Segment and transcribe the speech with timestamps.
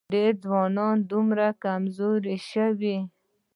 [0.13, 2.97] ډېری ځوانان دومره کمزوري شوي